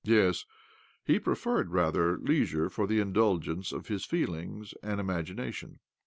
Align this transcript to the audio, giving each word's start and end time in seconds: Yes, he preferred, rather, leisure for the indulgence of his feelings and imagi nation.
Yes, 0.03 0.45
he 1.05 1.19
preferred, 1.19 1.69
rather, 1.69 2.17
leisure 2.17 2.71
for 2.71 2.87
the 2.87 2.99
indulgence 2.99 3.71
of 3.71 3.85
his 3.87 4.03
feelings 4.03 4.73
and 4.81 4.99
imagi 4.99 5.35
nation. 5.35 5.77